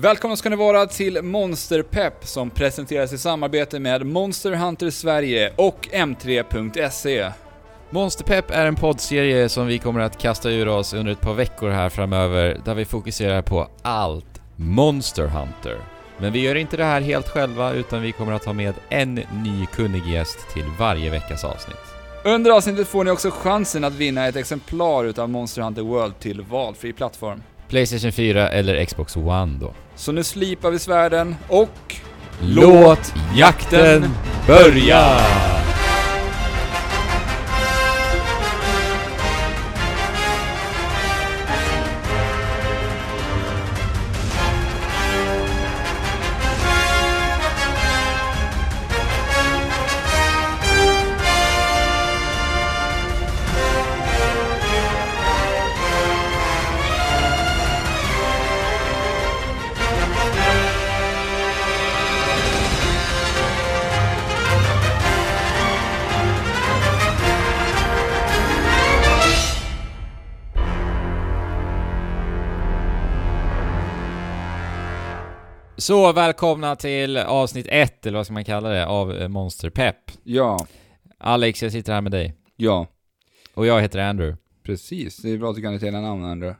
[0.00, 5.88] Välkomna ska ni vara till Monsterpepp som presenteras i samarbete med Monster Hunter Sverige och
[5.92, 7.30] M3.se.
[7.90, 11.70] Monsterpepp är en poddserie som vi kommer att kasta ur oss under ett par veckor
[11.70, 15.78] här framöver, där vi fokuserar på allt Monster Hunter.
[16.18, 19.14] Men vi gör inte det här helt själva, utan vi kommer att ha med en
[19.14, 21.76] ny kunnig gäst till varje veckas avsnitt.
[22.24, 26.40] Under avsnittet får ni också chansen att vinna ett exemplar utav Monster Hunter World till
[26.40, 27.42] valfri plattform.
[27.68, 29.74] Playstation 4 eller Xbox One då.
[29.96, 31.94] Så nu slipar vi svärden och...
[32.40, 34.10] Låt jakten
[34.46, 35.18] börja!
[75.88, 79.96] Så välkomna till avsnitt ett, eller vad ska man kalla det, av eh, Monster Pep.
[80.24, 80.66] Ja,
[81.18, 82.34] Alex, jag sitter här med dig.
[82.56, 82.86] ja,
[83.54, 84.36] Och jag heter Andrew.
[84.62, 85.16] precis.
[85.16, 86.58] Det är bra att du kan ditt hela namn, Andrew.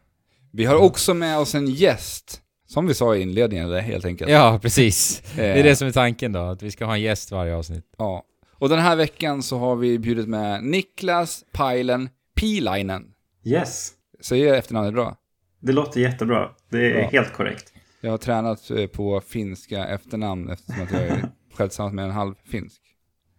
[0.53, 2.41] Vi har också med oss en gäst.
[2.67, 4.31] Som vi sa i inledningen, eller helt enkelt.
[4.31, 5.23] Ja, precis.
[5.37, 7.55] Det är Eh, det som är tanken då, att vi ska ha en gäst varje
[7.55, 7.85] avsnitt.
[7.99, 8.23] Ja.
[8.53, 13.05] Och den här veckan så har vi bjudit med Niklas Pajlen Pilainen.
[13.45, 15.17] Yes, Säger jag efternamnet bra?
[15.61, 16.49] det låter jättebra.
[16.71, 17.09] Det är Ja.
[17.13, 17.73] helt korrekt.
[18.01, 22.35] Jag har tränat eh, på finska efternamn eftersom att jag är själv med en halv
[22.45, 22.81] finsk.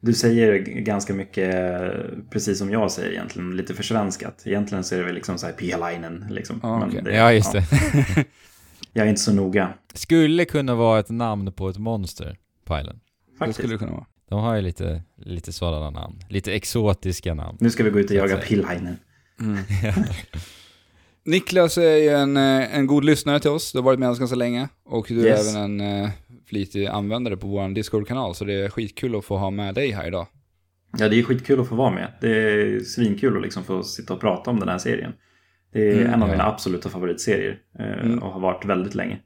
[0.01, 1.55] Du säger ganska mycket
[2.29, 4.41] precis som jag säger egentligen, lite försvenskat.
[4.45, 6.59] Egentligen så är det väl liksom så här Pialainen liksom.
[6.63, 7.01] Ja, Men okej.
[7.03, 7.63] det- Ja, just det.
[8.93, 12.37] Jag är inte så noga, Skulle kunna vara ett namn på ett monster,
[12.67, 12.99] Pilen.
[13.31, 13.57] Det faktiskt.
[13.59, 14.05] skulle det kunna vara.
[14.29, 16.19] De har ju lite, lite sådana namn.
[16.29, 17.57] Lite exotiska namn.
[17.61, 18.37] Nu ska vi gå ut och jaga.
[18.37, 18.97] Pilainen.
[21.29, 23.71] Niklas är ju en, eh, en god lyssnare till oss.
[23.71, 24.69] Du har varit med oss ganska länge.
[24.85, 25.55] Och du Yes.
[25.55, 26.09] är även en eh,
[26.45, 28.35] flitig användare på vår Discord-kanal.
[28.35, 30.27] Så det är skitkul att få ha med dig här idag.
[30.97, 32.13] Ja, det är skitkul att få vara med.
[32.21, 35.11] Det är svinkul att liksom få sitta och prata om den här serien.
[35.73, 36.31] Det är Mm, en av ja.
[36.31, 38.19] mina absoluta favoritserier eh, Mm.
[38.19, 39.19] och har varit väldigt länge.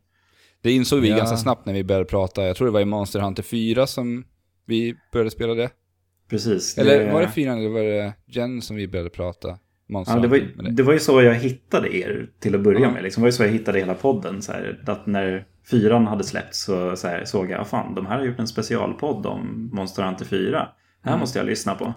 [0.61, 1.17] Det insåg vi Ja.
[1.17, 2.43] ganska snabbt när vi började prata.
[2.47, 4.23] Jag tror det var i Monster Hunter 4 som
[4.65, 5.69] vi började spela det.
[6.29, 6.77] Precis.
[6.77, 9.57] Eller var det 4 eller var det Jen som vi började prata
[10.07, 12.91] Ja, det, var, ju- det var ju så jag hittade er till att börja Ja.
[12.91, 13.03] med.
[13.03, 13.21] Liksom.
[13.21, 14.41] Det var ju så jag hittade hela podden.
[14.41, 18.05] Så här, att när fyran hade släppts så, så här, såg jag, ah, fan, de
[18.05, 20.51] här har gjort en specialpodd om Monster Hunter 4.
[20.51, 20.67] Det
[21.03, 21.19] här Mm.
[21.19, 21.93] måste jag lyssna på.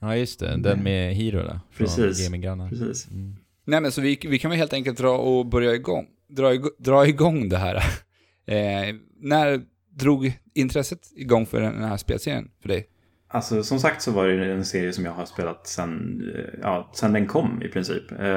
[0.00, 0.56] Ja, just det.
[0.56, 1.60] Den med Hiro där.
[1.78, 2.28] Precis.
[2.70, 3.10] Precis.
[3.10, 3.36] Mm.
[3.64, 6.70] Nej men så vi, vi kan väl helt enkelt dra och börja igång, dra, ig-
[6.78, 7.82] dra igång det här.
[8.46, 9.60] Eh, när
[9.90, 12.86] drog intresset igång för den här spelserien för dig?
[13.34, 16.90] Alltså som sagt så var det en serie som jag har spelat sen, eh, ja,
[16.92, 18.20] sen den kom i princip.
[18.20, 18.28] Eh,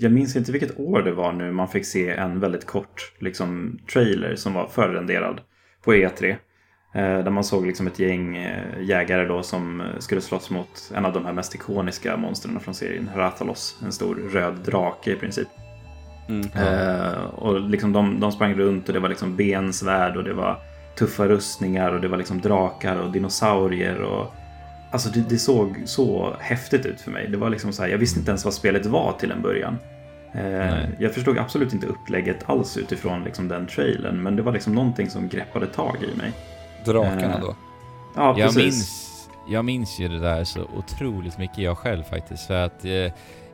[0.00, 3.78] Jag minns inte vilket år det var nu man fick se en väldigt kort liksom,
[3.92, 5.40] trailer som var förrenderad
[5.84, 6.30] på E3.
[6.30, 6.36] Eh,
[7.24, 8.36] Där man såg liksom ett gäng
[8.80, 13.10] jägare då som skulle slåss mot en av de här mest ikoniska monstren från serien,
[13.16, 13.80] Rathalos.
[13.84, 15.48] En stor röd drake i princip.
[16.28, 16.48] Mm.
[17.34, 20.58] Och liksom de, de sprang runt och det var liksom bensvärd och det var
[20.98, 24.34] tuffa rustningar och det var liksom drakar och dinosaurier och
[24.90, 27.28] Alltså det, det såg så häftigt ut för mig.
[27.28, 29.78] Det var liksom så här, jag visste inte ens vad spelet var till en början.
[30.34, 34.74] Eh, jag förstod absolut inte upplägget alls utifrån liksom den trailern, men det var liksom
[34.74, 36.32] någonting som greppade tag i mig.
[36.84, 37.54] Drakarna Eh, då?
[38.16, 38.56] Ja, Jag precis.
[38.62, 42.46] minns, jag minns ju det där så otroligt mycket jag själv faktiskt.
[42.46, 42.90] För att eh,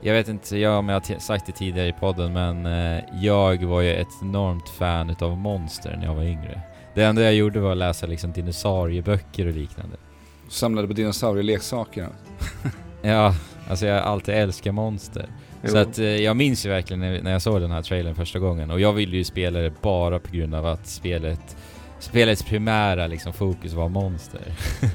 [0.00, 3.64] jag vet inte jag, om jag har sagt det tidigare i podden, men eh, jag
[3.64, 6.60] var ju ett enormt fan utav monster när jag var yngre.
[6.98, 9.96] Det enda jag gjorde var att läsa liksom dinosaurieböcker och liknande.
[10.48, 12.08] Samlade på dinosaurieleksaker.
[13.02, 13.34] Ja,
[13.68, 15.26] alltså jag har alltid älskat monster.
[15.62, 15.68] Jo.
[15.70, 18.38] Så att eh, jag minns ju verkligen när, när jag såg den här trailern första
[18.38, 21.56] gången och jag ville ju spela det bara på grund av att spelet
[22.00, 24.42] Spelets primära liksom fokus var monster.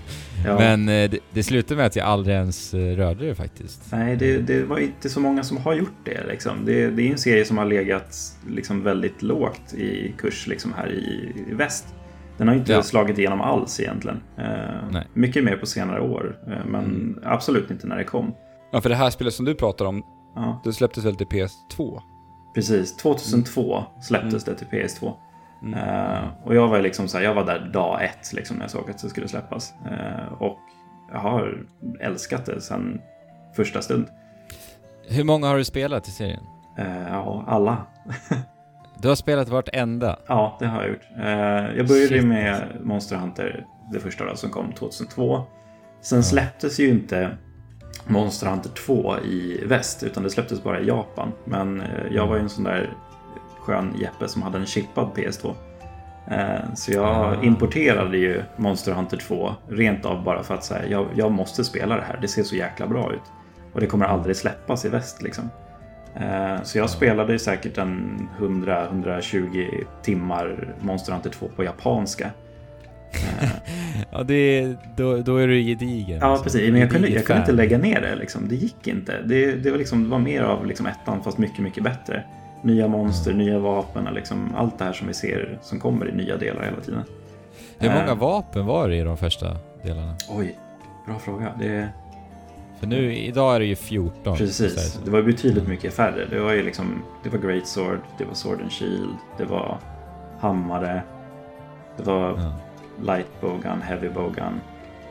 [0.45, 0.57] Ja.
[0.57, 3.91] Men eh, det, det slutade med att jag aldrig ens eh, rörde det faktiskt.
[3.91, 6.23] Nej, det, det var inte så många som har gjort det.
[6.27, 6.65] Liksom.
[6.65, 8.17] Det, det är en serie som har legat
[8.49, 11.85] liksom, väldigt lågt i kurs liksom, här i, i väst.
[12.37, 12.83] Den har inte Ja.
[12.83, 14.21] slagit igenom alls egentligen.
[14.37, 14.43] Eh,
[14.91, 15.07] Nej.
[15.13, 17.19] mycket mer på senare år, eh, men Mm.
[17.23, 18.33] absolut inte när det kom.
[18.71, 20.03] Ja, för det här spelet som du pratar om,
[20.35, 21.99] Ja, det släpptes väl till PS2?
[22.55, 22.97] precis.
[22.97, 25.13] 2002 släpptes det till PS2.
[25.71, 28.71] Eh, och jag var liksom så här, jag var där dag ett liksom, när jag
[28.71, 29.73] såg att det skulle släppas.
[29.91, 30.59] Eh, och
[31.11, 31.65] jag har
[31.99, 33.01] älskat det sedan
[33.55, 34.07] första stund.
[35.07, 36.43] Hur många har du spelat i serien?
[36.77, 37.77] Eh, ja, alla.
[38.97, 40.19] Du har spelat vartenda?
[40.27, 41.07] Ja, det har jag gjort.
[41.77, 42.25] Jag började Shit.
[42.25, 45.41] med Monster Hunter, det första då, som kom 2002.
[46.01, 47.37] Sen släpptes ju inte
[48.07, 51.31] Monster Hunter 2 i väst, utan det släpptes bara i Japan.
[51.45, 52.93] Men jag var ju en sån där
[53.63, 55.53] skön Jeppe som hade en chippad PS2.
[56.31, 61.07] Eh, så jag importerade ju Monster Hunter 2 rent av bara för att säga jag,
[61.15, 62.19] jag måste spela det här.
[62.21, 63.31] Det ser så jäkla bra ut.
[63.73, 65.49] Och det kommer aldrig släppas i väst liksom.
[66.15, 72.31] Eh, så jag spelade säkert en 100-120 timmar Monster Hunter 2 på japanska.
[74.11, 76.19] ja, det, då, då är du gedigen.
[76.21, 76.43] Ja, liksom.
[76.43, 76.71] precis.
[76.71, 78.15] Men jag kunde, jag kunde inte lägga ner det.
[78.15, 78.47] Liksom.
[78.47, 79.21] Det gick inte.
[79.25, 82.23] Det, det, var, liksom, det var mer av liksom ettan fast mycket, mycket bättre.
[82.63, 86.37] Nya monster, nya vapen, liksom, allt det här som vi ser som kommer i nya
[86.37, 87.03] delar hela tiden.
[87.77, 90.15] Hur många uh, vapen var det i de första delarna?
[90.29, 90.59] Oj,
[91.05, 91.53] bra fråga.
[91.59, 91.89] Det...
[92.79, 94.37] För nu, idag är det ju 14.
[94.37, 96.25] Precis, det var betydligt mycket färre.
[96.29, 99.77] Det var ju liksom, det var Great Sword, det var Sword and Shield, det var
[100.39, 101.03] hammare,
[101.97, 102.53] det var ja.
[103.01, 104.61] Light Bowgun, Heavy Bowgun,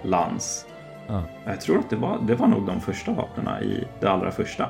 [0.03, 0.67] Lans.
[1.07, 1.23] Ja.
[1.45, 4.69] Jag tror att det var, det var nog de första vapnen i det allra första.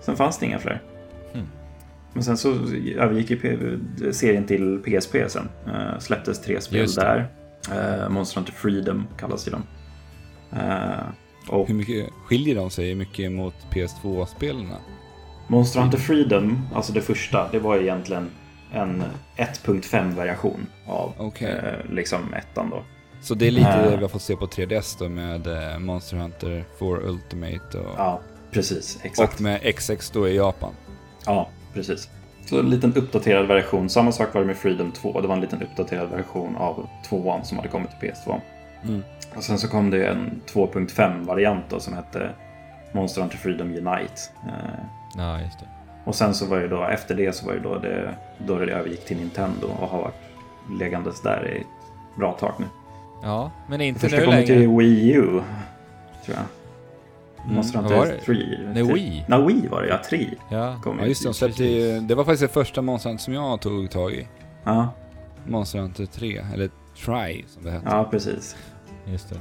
[0.00, 0.80] Sen fanns det inga fler.
[2.18, 2.48] Men sen så
[2.96, 3.80] övergick ju
[4.12, 5.48] serien till PSP sen.
[5.66, 7.28] Uh, släpptes tre spel där.
[7.72, 9.62] Uh, Monster Hunter Freedom kallas ju de.
[10.52, 14.66] Uh, Hur mycket skiljer de sig mycket mot PS2-spelen?
[15.46, 18.30] Monster Hunter Freedom, alltså det första, det var egentligen
[18.72, 19.02] en
[19.36, 21.54] 1.5-variation av okay.
[21.90, 22.82] liksom ettan då.
[23.20, 25.48] Så det är lite det vi har fått se på 3DS då med
[25.80, 27.94] Monster Hunter 4 Ultimate och...
[27.96, 28.98] Ja, precis.
[29.02, 29.34] Exakt.
[29.34, 30.72] Och med XX då i Japan.
[31.26, 32.08] Ja, precis.
[32.46, 33.88] Så en liten uppdaterad version.
[33.88, 35.20] Samma sak var det med Freedom 2.
[35.20, 38.40] Det var en liten uppdaterad version av 2 som hade kommit till PS2.
[38.84, 39.02] Mm.
[39.36, 42.30] Och sen så kom det en 2.5-variant som hette
[42.92, 44.22] Monster Hunter Freedom Unite.
[44.46, 44.80] Eh,
[45.16, 45.66] ja, just det.
[46.04, 48.72] Och sen så var det då, efter det så var det då det, då det
[48.72, 50.14] övergick till Nintendo och har varit
[50.80, 51.66] legandes där i ett
[52.16, 52.66] bra tag nu.
[53.22, 54.26] Ja, men inte nu längre.
[54.26, 55.42] Första kom till Wii U,
[56.24, 56.44] tror jag.
[57.48, 57.56] Mm.
[57.56, 58.34] Monster Hunter 3.
[58.74, 59.24] Nej, Wii.
[59.28, 60.00] Nej, Wii var det ja.
[60.08, 60.28] 3.
[60.50, 61.28] Ja, ja just det.
[61.28, 64.26] De släppte, det var faktiskt det första Monster Hunter som jag tog tag i.
[64.64, 64.88] Ja.
[65.46, 66.70] Monster Hunter 3, eller
[67.04, 67.86] Try som det hette.
[67.90, 68.56] Ja, precis.
[69.04, 69.36] Just det.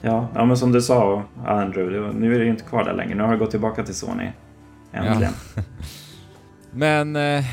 [0.00, 2.94] Ja, ja men som du sa Andrew, var, nu är det ju inte kvar där
[2.94, 3.14] längre.
[3.14, 4.30] Nu har jag gått tillbaka till Sony.
[4.92, 5.32] Äntligen.
[5.56, 5.62] Ja.
[6.70, 7.44] men, eh,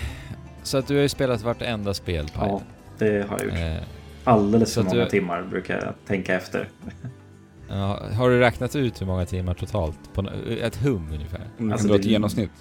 [0.63, 2.61] så att du har ju spelat vartenda spel på Ja,
[2.97, 3.59] det har jag gjort.
[3.59, 3.87] Eh,
[4.23, 5.09] Alldeles för många du...
[5.09, 6.69] timmar brukar jag tänka efter.
[7.73, 10.13] Ja, har du räknat ut hur många timmar totalt?
[10.13, 10.29] På
[10.61, 11.41] ett hum ungefär?
[11.59, 12.51] Mm, alltså det, ett genomsnitt?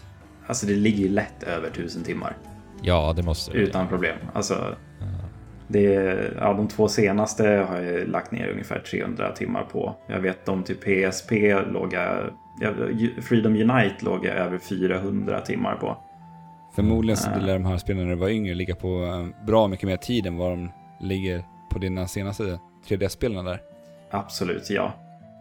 [0.47, 2.37] Alltså det ligger ju lätt över tusen timmar.
[2.83, 3.59] Ja, det måste det.
[3.59, 4.17] Utan problem.
[4.33, 5.07] Alltså, ja.
[5.69, 5.83] det,
[6.41, 9.97] ja, de två senaste har jag lagt ner ungefär 300 timmar på.
[10.09, 11.33] Jag vet de till PSP
[11.73, 12.31] låg jag,
[13.23, 15.97] Freedom Unite låg jag över 400 timmar på.
[16.75, 19.87] Förmodligen så lär de här spelen när du var yngre ligga på eh, bra mycket
[19.87, 20.71] mer tid än vad de
[21.01, 23.61] ligger på dina senaste 3D-spelen där.
[24.11, 24.93] Absolut, ja.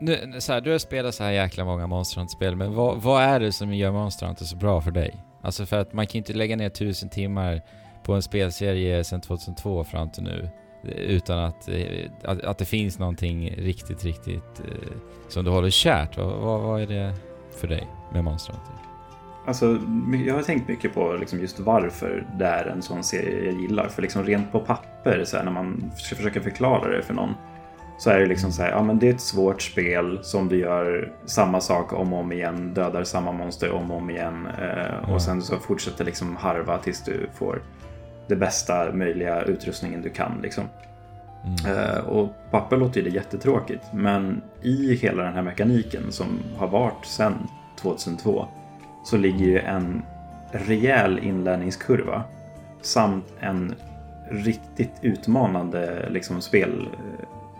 [0.03, 3.23] Nu, så här, du har spelat så här jäkla många Monster Hunter-spel, men vad, vad,
[3.23, 5.15] är det som gör Monster Hunter så bra för dig?
[5.41, 7.61] Alltså för att man kan ju inte lägga ner tusen timmar
[8.03, 10.49] på en spelserie sedan 2002 fram till nu
[10.83, 14.91] eh, utan att, eh, att, att det finns någonting riktigt, riktigt eh,
[15.29, 16.17] som du håller kärt.
[16.17, 17.13] Vad, vad, vad, är det
[17.59, 18.73] för dig med Monster Hunter?
[19.47, 19.79] Alltså,
[20.25, 23.87] jag har tänkt mycket på liksom just varför det är en sån serie jag gillar.
[23.87, 27.33] För liksom rent på papper, så här, när man ska försöka förklara det för någon,
[28.01, 30.59] så är det liksom så här, ja men det är ett svårt spel som du
[30.59, 35.13] gör samma sak om och om igen, dödar samma monster om och om igen eh,
[35.13, 37.61] och sen så fortsätter liksom harva tills du får
[38.27, 40.63] det bästa möjliga utrustningen du kan liksom.
[41.45, 41.77] Mm.
[41.77, 47.05] Eh, och papper låter det jättetråkigt, men i hela den här mekaniken som har varit
[47.05, 47.47] sedan
[47.81, 48.45] 2002
[49.03, 50.01] så ligger ju en
[50.51, 52.23] rejäl inlärningskurva
[52.81, 53.75] samt en
[54.29, 56.87] riktigt utmanande liksom, spel,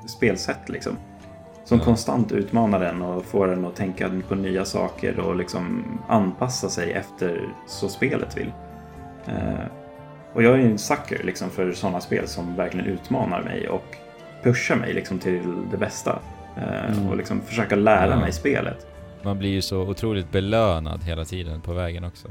[0.05, 0.97] spelsätt liksom.
[1.63, 1.85] Som mm.
[1.85, 6.91] konstant utmanar den och får den att tänka på nya saker och liksom anpassa sig
[6.91, 8.51] efter så spelet vill.
[9.25, 9.65] Eh,
[10.33, 13.97] och jag är ju en sucker liksom för sådana spel som verkligen utmanar mig och
[14.43, 15.41] pushar mig liksom till
[15.71, 16.19] det bästa.
[16.57, 17.09] Eh, mm.
[17.09, 18.19] Och liksom försöka lära ja.
[18.19, 18.87] mig spelet.
[19.23, 22.27] Man blir ju så otroligt belönad hela tiden på vägen också.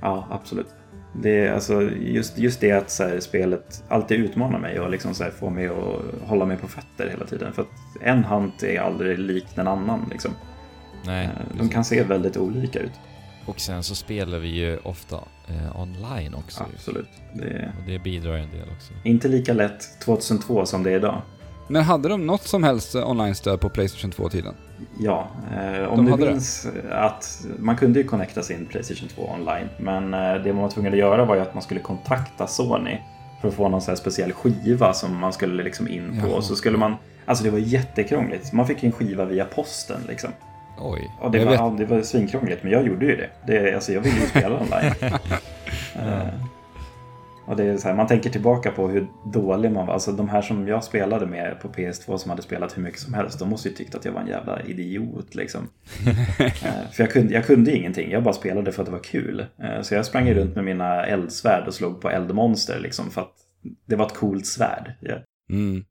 [0.00, 0.74] Ja, absolut.
[1.12, 5.14] Det är alltså just, just det att så här, spelet alltid utmanar mig och liksom
[5.14, 7.52] så här, får mig att hålla mig på fötter hela tiden.
[7.52, 7.68] För att
[8.00, 10.08] en hand är aldrig lik den annan.
[10.10, 10.30] Liksom.
[11.06, 12.92] Nej, eh, De kan se väldigt olika ut.
[13.46, 15.16] Och sen så spelar vi ju ofta
[15.48, 16.66] eh, online också.
[16.74, 17.08] Absolut.
[17.34, 17.72] Det...
[17.78, 18.92] Och det bidrar ju en del också.
[19.04, 21.22] Inte lika lätt 2002 som det är idag.
[21.68, 24.54] Men hade de något som helst online-stöd på Playstation 2-tiden?
[25.00, 26.30] Ja, eh, om De du hade det.
[26.30, 29.68] minns att man kunde ju connecta sin Playstation 2 online.
[29.78, 32.98] Men eh, det man var tvungen att göra var ju att man skulle kontakta Sony
[33.40, 36.28] för att få någon sån speciell skiva som man skulle liksom in på.
[36.28, 36.42] Jaha.
[36.42, 38.52] Så skulle man, alltså det var jättekrångligt.
[38.52, 40.30] Man fick en skiva via posten liksom.
[40.78, 41.10] Oj.
[41.20, 41.60] Och det, var, vet.
[41.60, 43.30] ja, det var svinkrångligt, men jag gjorde ju det.
[43.46, 44.92] det alltså, jag ville ju spela online.
[45.96, 46.28] Eh,
[47.46, 49.94] och det är så här, man tänker tillbaka på hur dålig man var.
[49.94, 53.14] Alltså de här som jag spelade med på PS2 som hade spelat hur mycket som
[53.14, 55.68] helst, de måste ju tyckt att jag var en jävla idiot liksom.
[56.62, 59.46] Eh, för jag kunde, jag kunde ingenting, jag bara spelade för att det var kul.
[59.58, 63.34] Eh, så jag sprang runt med mina eldsvärd och slog på eldmonster liksom för att
[63.86, 64.92] det var ett coolt svärd.
[65.00, 65.14] Ja.
[65.50, 65.84] Mm.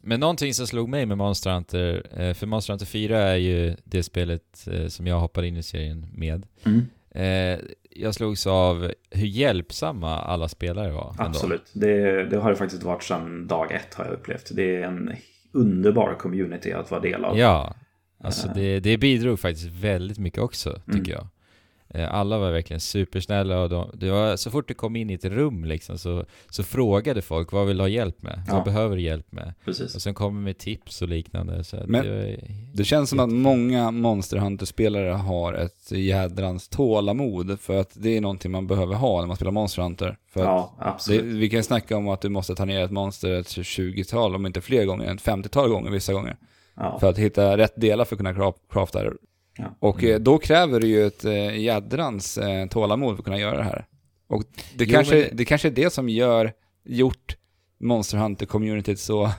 [0.00, 3.76] Men någonting som slog mig med Monster Hunter, eh, för Monster Hunter 4 är ju
[3.84, 6.46] det spelet som jag hoppade in i serien med.
[6.64, 7.58] Mm, Eh,
[7.90, 11.14] jag slogs av hur hjälpsamma alla spelare var.
[11.18, 14.50] absolut, det, det har det faktiskt varit sedan dag ett har jag upplevt.
[14.54, 15.10] Det är en
[15.52, 17.38] underbar community att vara del av.
[17.38, 17.74] Ja,
[18.24, 18.54] alltså Eh.
[18.54, 21.10] det, det bidrog faktiskt väldigt mycket också, tycker Mm.
[21.10, 21.26] jag.
[21.94, 25.14] Eh, Alla var verkligen supersnälla och de, det var, så fort du kom in i
[25.14, 28.42] ett rum liksom så, så frågade folk vad vill du ha hjälp med?
[28.48, 28.54] Ja.
[28.54, 29.54] Vad behöver du hjälp med?
[29.64, 29.94] Precis.
[29.94, 31.64] Och sen kommer med tips och liknande.
[31.64, 32.36] Så Men- det,
[32.74, 38.20] Det känns som att många Monster Hunter-spelare har ett jädrans tålamod för att det är
[38.20, 40.16] någonting man behöver ha när man spelar Monster Hunter.
[40.32, 41.24] För Ja, det, absolut.
[41.24, 44.60] vi kan snacka om att du måste ta ner ett monster ett 20-tal, om inte
[44.60, 46.36] fler gånger, ett 50-tal gånger vissa gånger.
[46.76, 46.98] Ja.
[47.00, 49.12] För att hitta rätt delar för att kunna cra- crafta det.
[49.58, 49.76] Ja.
[49.78, 53.56] Och eh, då kräver det ju ett eh, jädrans eh, tålamod för att kunna göra
[53.56, 53.86] det här.
[54.26, 54.42] Och
[54.76, 56.52] det, Jo, kanske, men- det kanske är det som gör,
[56.84, 57.36] gjort
[57.80, 59.30] Monster Hunter-communityt så,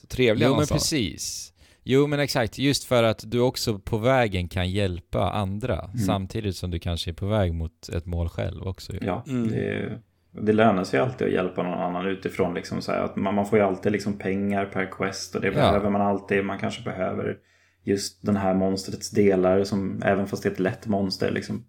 [0.00, 1.52] så trevliga Jo men precis.
[1.82, 5.98] Jo men exakt, just för att du också på vägen kan hjälpa andra Mm.
[5.98, 8.92] samtidigt som du kanske är på väg mot ett mål själv också.
[8.92, 8.98] ju.
[9.02, 9.48] Ja, Mm.
[9.50, 9.98] det,
[10.40, 12.54] det lönar sig alltid att hjälpa någon annan utifrån.
[12.54, 15.50] Liksom så här, att man, man får ju alltid liksom pengar per quest och det
[15.50, 16.44] behöver man alltid.
[16.44, 17.36] Man kanske behöver
[17.86, 21.30] just den här monstrets delar, som, även fast det är ett lätt monster.
[21.30, 21.64] Liksom.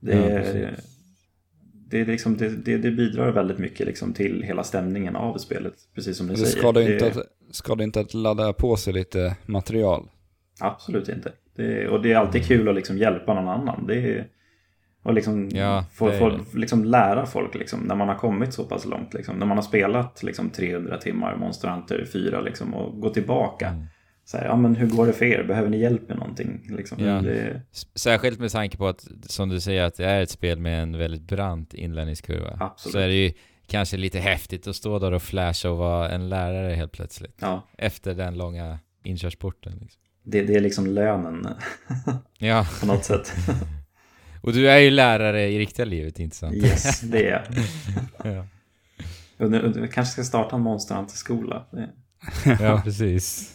[0.00, 0.68] Det, Ja,
[1.88, 6.16] det, liksom, det, det, det bidrar väldigt mycket liksom till hela stämningen av spelet, precis
[6.16, 6.58] som ni Det säger.
[6.58, 10.08] skadar Det- inte, att, skadar inte att ladda på sig lite material.
[10.60, 11.32] Absolut inte.
[11.56, 13.86] Det, och det är alltid kul att liksom hjälpa någon annan.
[13.86, 14.26] Det är,
[15.02, 18.86] och liksom Ja, få, få liksom lära folk liksom, när man har kommit så pass
[18.86, 19.14] långt.
[19.14, 23.68] Liksom, när man har spelat liksom, 300 timmar Monster Hunter 4 liksom, och gå tillbaka.
[23.68, 23.84] Mm.
[24.28, 25.42] Så här, ja, men hur går det för er?
[25.44, 26.66] Behöver ni hjälp med någonting?
[26.76, 27.20] Liksom, Ja.
[27.20, 27.62] det,
[27.94, 30.98] Särskilt med tanke på att, som du säger, att det är ett spel med en
[30.98, 32.56] väldigt brant inlärningskurva.
[32.60, 32.92] Absolut.
[32.92, 33.32] Så är det ju
[33.66, 37.36] kanske lite häftigt att stå där och flasha och vara en lärare helt plötsligt.
[37.40, 39.72] ja, Efter den långa inkörsporten.
[39.80, 40.00] Liksom.
[40.22, 41.48] det, det är liksom lönen
[42.38, 43.32] Ja, på något sätt.
[44.42, 46.54] och du är ju lärare i riktiga livet, inte sant?
[46.54, 47.42] yes, det är jag.
[48.36, 48.44] ja.
[49.74, 51.66] Vi kanske ska starta en Monster Hunter-skola.
[51.70, 51.90] Det-
[52.60, 53.52] ja, precis.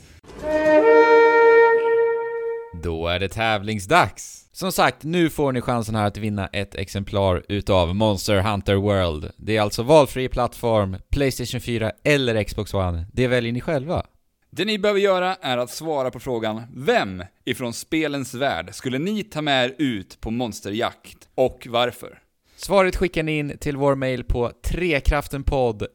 [2.74, 4.50] Då är det tävlingsdags!
[4.52, 9.32] Som sagt, nu får ni chansen här att vinna ett exemplar utav Monster Hunter World.
[9.38, 13.06] Det är alltså valfri plattform, Playstation 4 eller Xbox One.
[13.14, 14.06] Det väljer ni själva.
[14.50, 19.24] Det ni behöver göra är att svara på frågan Vem ifrån spelens värld skulle ni
[19.24, 22.20] ta med er ut på monsterjakt och varför?
[22.56, 25.88] Svaret skickar ni in till vår mail på trekraftenpodd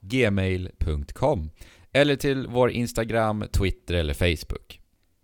[0.00, 1.50] gmail.com
[1.92, 4.80] eller till vår Instagram, Twitter eller Facebook.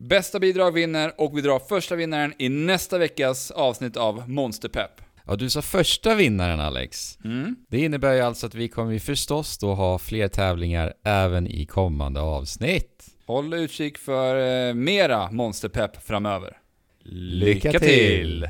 [0.08, 4.90] Bästa bidrag vinner och vi drar första vinnaren i nästa veckas avsnitt av Monsterpepp.
[5.26, 7.18] Ja, du sa första vinnaren Alex.
[7.24, 7.56] Mm.
[7.68, 11.66] Det innebär ju alltså att vi kommer ju förstås då ha fler tävlingar även i
[11.66, 13.06] kommande avsnitt.
[13.26, 16.56] Håll utkik för eh, mera Monsterpepp framöver.
[17.04, 18.48] Lycka till!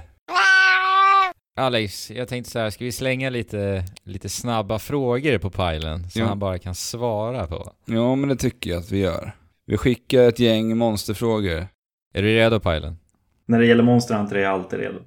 [1.56, 6.20] Alex, jag tänkte så här, ska vi slänga lite, lite snabba frågor på pilen som
[6.22, 6.28] Ja.
[6.28, 7.72] han bara kan svara på?
[7.84, 9.32] Ja, men det tycker jag att vi gör.
[9.66, 11.68] Vi skickar ett gäng monsterfrågor.
[12.14, 12.98] Är du redo pilen?
[13.46, 14.98] När det gäller Monster Hunter är jag alltid redo.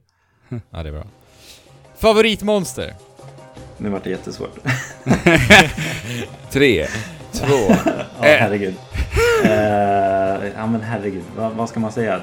[0.69, 1.03] Ja, det är bra.
[1.95, 2.93] Favoritmonster?
[3.77, 4.57] Nu vart det jättesvårt.
[6.51, 6.85] Tre,
[7.31, 7.55] två,
[7.95, 8.75] Ja, herregud.
[9.43, 11.23] Eh, ja, men herregud.
[11.37, 12.21] Vad, vad ska man säga?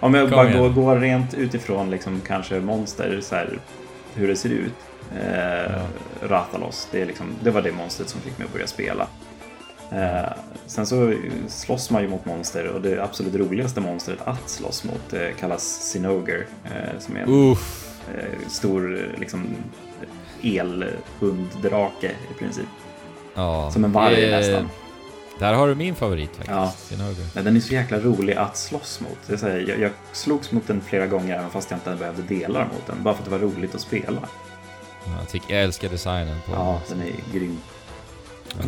[0.00, 0.58] Om jag Kom bara igen.
[0.62, 3.58] går, går rent utifrån liksom, kanske monster, så här,
[4.14, 4.72] hur det ser ut.
[5.22, 5.72] Eh,
[6.22, 9.06] Rathalos, det, är liksom, det var det monstret som fick mig att börja spela.
[9.92, 10.32] Eh,
[10.66, 11.14] sen så
[11.48, 15.62] slåss man ju mot monster och det absolut roligaste monstret att slåss mot eh, kallas
[15.90, 16.46] Sinoger.
[16.64, 17.90] Eh, som är en Uff.
[18.08, 19.46] eh, stor eh, liksom,
[20.42, 22.66] elhunddrake i princip.
[23.34, 23.70] Ja.
[23.70, 24.68] Som en varg Eh, nästan.
[25.38, 26.50] Där har du min favorit faktiskt.
[26.50, 26.72] Ja.
[26.76, 27.26] Sinoger.
[27.34, 29.18] Nej, den är så jäkla rolig att slåss mot.
[29.26, 32.64] Det här, jag, jag slogs mot den flera gånger även fast jag inte behövde delar
[32.64, 33.02] mot den.
[33.02, 34.20] Bara för att det var roligt att spela.
[35.04, 37.58] Ja, Jag, tycker, jag älskar designen på Ja, den är grym.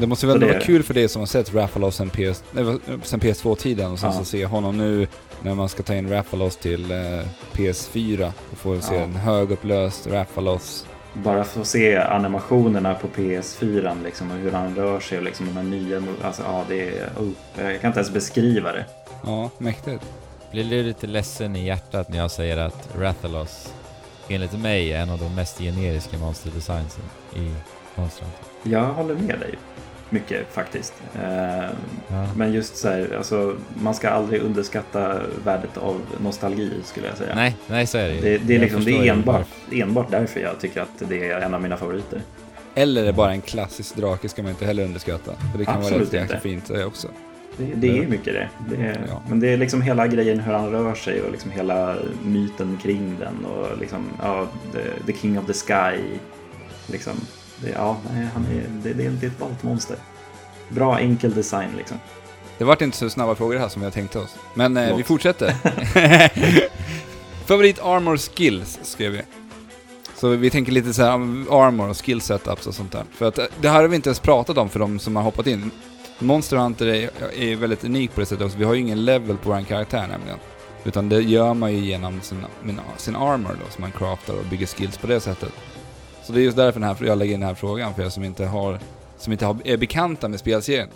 [0.00, 2.44] Det måste väl det- vara kul för dig som har sett Raffalos sen, PS,
[3.02, 4.18] sen PS2-tiden och sen Ja.
[4.18, 5.06] så se honom nu
[5.42, 6.98] när man ska ta in Raffalos till eh,
[7.52, 9.00] PS4 och få se Ja.
[9.00, 10.86] en högupplöst Raffalos.
[11.14, 15.56] Bara att se animationerna på PS4 liksom, och hur han rör sig och liksom de
[15.56, 16.02] här nya...
[16.22, 17.08] Alltså, ja, det är...
[17.18, 17.28] Oh,
[17.64, 18.84] jag kan inte ens beskriva det.
[19.26, 20.04] Ja, mäktigt.
[20.52, 23.72] Blir du lite ledsen i hjärtat när jag säger att Rathalos
[24.28, 27.02] enligt mig är en av de mest generiska monsterdesignsen
[27.36, 27.52] i
[27.94, 28.51] Monster Hunter?
[28.62, 29.54] Jag håller med dig
[30.10, 30.94] mycket faktiskt.
[31.14, 31.64] Eh,
[32.08, 32.26] Ja.
[32.36, 37.34] Men just så här, alltså, man ska aldrig underskatta värdet av nostalgi skulle jag säga.
[37.34, 38.20] Nej, nej så är det ju.
[38.20, 41.54] Det, det är, liksom, det är enbart, enbart därför jag tycker att det är en
[41.54, 42.22] av mina favoriter.
[42.74, 45.32] Eller är det bara en klassisk drake ska man inte heller underskatta.
[45.52, 46.48] För det kan vara Absolut rätt jäkla inte.
[46.48, 47.08] fint det också.
[47.56, 48.48] Det, det är mycket det.
[48.70, 49.22] det är, Ja.
[49.28, 53.16] Men det är liksom hela grejen hur han rör sig och liksom hela myten kring
[53.20, 55.98] den och liksom, ja, the, the King of the Sky.
[56.86, 57.12] Liksom,
[57.62, 57.96] det, ja,
[58.34, 59.96] han är, det, det, är, det är ett ballt monster.
[60.68, 61.98] Bra enkel design liksom.
[62.58, 64.36] Det vart inte så snabba frågor här som jag tänkte oss.
[64.54, 65.54] Men eh, vi fortsätter.
[67.46, 69.22] Favorit armor skills skrev vi.
[70.16, 71.10] Så vi tänker lite så här
[71.50, 73.04] armor och skill setups och sånt där.
[73.12, 75.22] För att eh, det här har vi inte ens pratat om för de som har
[75.22, 75.70] hoppat in.
[76.18, 78.58] Monster Hunter är, är väldigt unik på det sättet också.
[78.58, 80.38] Vi har ju ingen level på vår karaktär nämligen.
[80.84, 82.44] Utan det gör man ju genom sin,
[82.96, 85.52] sin armor då, som man craftar och bygger skills på det sättet.
[86.22, 88.08] Så det är just därför den här, jag lägger in den här frågan för er
[88.08, 88.78] som inte har,
[89.16, 90.88] som inte har, är bekanta med spelserien.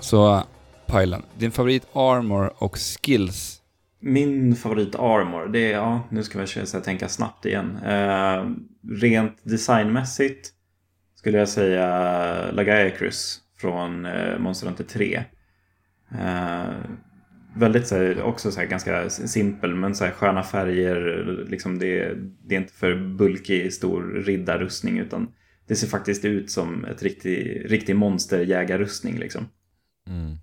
[0.00, 0.42] Så,
[0.86, 3.56] Pajlen, din favorit armor och skills?
[4.00, 7.78] Min favorit armor, det är, ja, nu ska jag försöka tänka snabbt igen.
[7.86, 8.44] Eh,
[9.00, 10.50] rent designmässigt
[11.14, 11.86] skulle jag säga
[12.52, 15.24] Lagaecrus från eh, Monster Hunter 3.
[16.10, 16.64] Eh,
[17.56, 21.24] väldigt så här, också så här, ganska simpel men så här, sköna färger.
[21.48, 22.14] Liksom det,
[22.44, 25.28] det är inte för bulkig stor riddarrustning utan
[25.66, 29.48] det ser faktiskt ut som ett riktig, riktig monsterjägarrustning liksom.
[30.08, 30.36] Mm.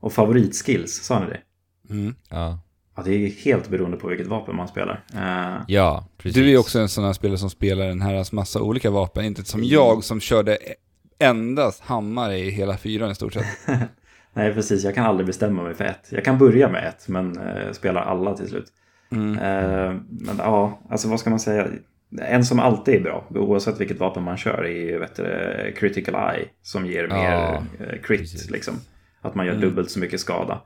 [0.00, 1.40] Och favoritskills, sa ni det?
[1.94, 2.14] Mm.
[2.30, 2.60] Ja.
[2.96, 5.04] Ja, det är helt beroende på vilket vapen man spelar.
[5.14, 6.34] Eh, ja, precis.
[6.34, 9.24] Du är också en sån här spelare som spelar en herrans massa olika vapen.
[9.24, 10.58] Inte som jag som körde
[11.18, 13.46] endast hammare i hela fyran i stort sett.
[14.38, 14.84] nej, precis.
[14.84, 16.06] Jag kan aldrig bestämma mig för ett.
[16.10, 18.66] Jag kan börja med ett, men eh, spelar alla till slut.
[19.12, 19.38] Mm.
[19.38, 21.66] Eh, men ja, alltså vad ska man säga?
[22.22, 26.14] En som alltid är bra, oavsett vilket vapen man kör, är ju vet du, Critical
[26.34, 26.44] Eye.
[26.62, 28.50] Som ger mer eh, crit, precis.
[28.50, 28.74] liksom.
[29.22, 29.68] Att man gör Mm.
[29.68, 30.62] dubbelt så mycket skada.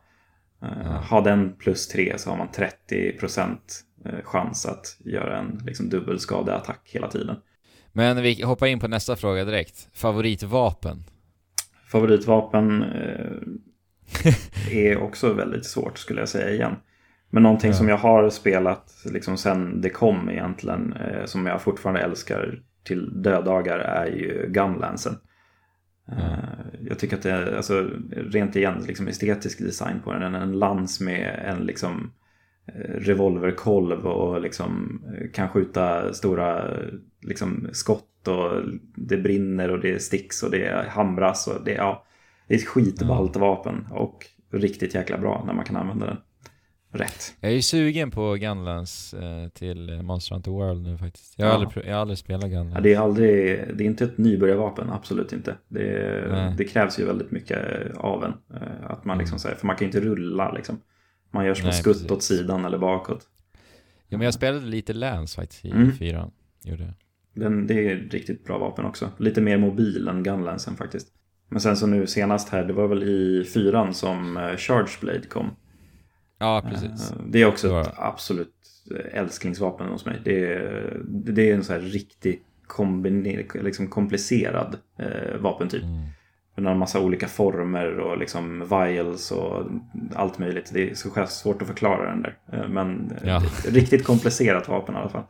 [0.62, 0.90] Eh, Ja.
[1.10, 3.56] Ha den plus tre så har man 30%
[4.04, 7.36] eh, chans att göra en liksom, dubbelskadeattack hela tiden.
[7.92, 9.88] Men vi hoppar in på nästa fråga direkt.
[9.92, 11.04] Favoritvapen?
[11.92, 13.36] Favoritvapen eh,
[14.70, 16.76] är också väldigt svårt skulle jag säga igen.
[17.30, 17.76] Men någonting Ja.
[17.76, 23.22] som jag har spelat liksom sen det kom egentligen, eh, som jag fortfarande älskar till
[23.22, 25.14] döddagar är ju Gunlansen.
[26.08, 30.34] Eh, Jag tycker att det är, alltså, rent igen, liksom estetisk design på den.
[30.34, 32.12] En lans med en liksom
[32.66, 36.68] eh, revolverkolv och liksom eh, kan skjuta stora
[37.22, 38.62] liksom, skott och
[38.94, 42.04] det brinner och det sticks och det hamras och det, ja,
[42.48, 46.16] det är ett skitballt vapen och riktigt jäkla bra när man kan använda den
[46.94, 47.34] rätt.
[47.40, 51.34] Jag är ju sugen på Gunlands eh, till Monster Hunter World nu faktiskt.
[51.38, 51.58] Jag har, Ja.
[51.66, 52.74] aldrig, jag har aldrig spelat Gunlands.
[52.74, 55.56] Ja, det, är aldrig, det är inte ett nybörjarvapen, absolut inte.
[55.68, 57.58] Det, det krävs ju väldigt mycket
[57.96, 58.32] av en.
[58.56, 60.80] eh, Att man liksom säger, för man kan ju inte rulla liksom.
[61.30, 62.10] Man gör små Nej, skutt precis.
[62.10, 63.26] åt sidan eller bakåt.
[64.08, 65.92] Ja, men jag spelade lite Lance faktiskt i Mm.
[65.92, 66.30] fyran.
[66.64, 66.94] Gjorde.
[67.34, 69.08] Den, det är ett riktigt bra vapen också.
[69.18, 71.08] Lite mer mobil än Gunlansen faktiskt.
[71.48, 75.26] Men sen så nu senast här, det var väl i fyran som eh, Charge Blade
[75.28, 75.50] kom.
[76.38, 77.12] Ja, precis.
[77.12, 78.54] Eh, Det är också Det var ett absolut
[78.90, 80.20] eh, älsklingsvapen hos mig.
[80.24, 85.82] Det är, det är en så här riktigt kombiner, liksom komplicerad eh, vapentyp.
[85.82, 86.00] Mm.
[86.56, 89.66] Den har en massa olika former och liksom vials och
[90.14, 90.70] allt möjligt.
[90.74, 92.68] Det är så svårt att förklara den där.
[92.68, 93.42] Men Ja.
[93.68, 95.24] riktigt komplicerat vapen i alla fall.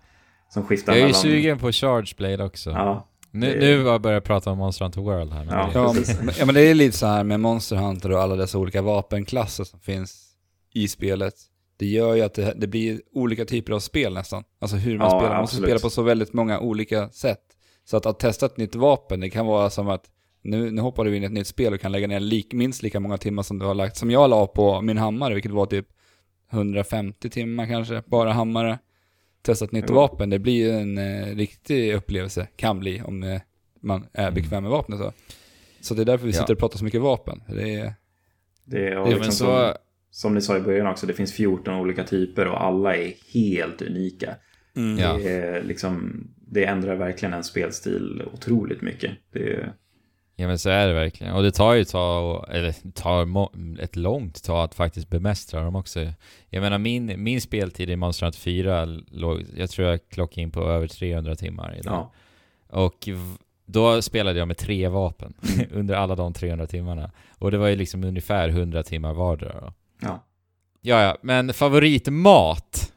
[0.52, 1.20] Som skiftar Jag är ju mellan...
[1.22, 2.70] sugen på Charge Blade också.
[2.70, 5.44] Ja, nu, det- nu har jag börjat prata om Monster Hunter World här.
[5.44, 5.66] Men Ja.
[5.66, 8.36] det, Ja, men, ja, men det är lite så här med Monster Hunter och alla
[8.36, 10.28] dessa olika vapenklasser som finns
[10.74, 11.34] i spelet.
[11.76, 14.44] Det gör ju att det, det blir olika typer av spel nästan.
[14.60, 15.32] Alltså hur man Ja, spelar.
[15.34, 15.68] Man måste absolut.
[15.68, 17.40] spela på så väldigt många olika sätt.
[17.84, 20.04] Så att, att testa ett nytt vapen, det kan vara som att
[20.42, 22.82] nu, nu hoppar du in i ett nytt spel och kan lägga ner lik, minst
[22.82, 25.66] lika många timmar som du har lagt, som jag la på min hammare, vilket var
[25.66, 25.86] typ
[26.52, 28.78] 150 timmar kanske, bara hammare.
[29.42, 29.94] Testa ett nytt Jo.
[29.94, 33.40] vapen, det blir ju en eh, riktig upplevelse, kan bli, om eh,
[33.81, 34.35] man är Mm.
[34.35, 34.98] bekväm med vapnet.
[34.98, 35.12] Så.
[35.81, 36.40] så det är därför vi Ja.
[36.40, 37.42] sitter och pratar så mycket vapen.
[37.48, 37.94] Det är,
[38.64, 39.74] det är, och liksom men som, så...
[40.11, 43.83] som ni sa i början också, det finns 14 olika typer och alla är helt
[43.83, 44.37] unika.
[44.98, 45.16] Ja.
[45.16, 49.11] Det, är liksom, det ändrar verkligen en spelstil otroligt mycket.
[49.33, 49.72] Det är,
[50.42, 51.35] Ja men så är det verkligen.
[51.35, 53.48] Och det tar ju tag, eller tar
[53.83, 56.07] ett långt tag att faktiskt bemästra dem också.
[56.48, 60.50] Jag menar min, min speltid i Monster Hunter 4 låg, jag tror jag klockade in
[60.50, 62.11] på över 300 timmar idag.
[62.70, 62.78] Ja.
[62.78, 63.09] Och
[63.66, 65.35] då spelade jag med tre vapen
[65.70, 67.11] under alla de 300 timmarna.
[67.38, 69.72] Och det var ju liksom ungefär 100 timmar vardera då.
[70.00, 70.24] ja.
[70.85, 72.92] Ja, ja, men favoritmat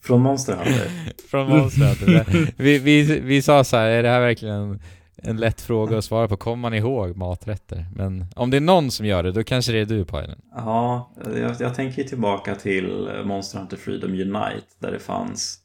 [0.00, 0.90] Från Monster Hunter.
[1.30, 2.54] från Monster Hunter.
[2.62, 4.80] vi, vi, vi sa så här, är det här verkligen
[5.22, 6.36] en, lätt fråga att svara på?
[6.36, 7.86] Kommer man ihåg maträtter?
[7.94, 10.38] Men om det är någon som gör det, då kanske det är du Pajlen.
[10.54, 15.58] Ja, jag, jag tänker tillbaka till Monster Hunter Freedom Unite där det fanns,